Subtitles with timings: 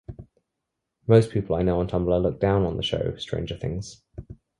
[1.05, 4.01] Most people I know on Tumblr look down upon the show "Stranger Things".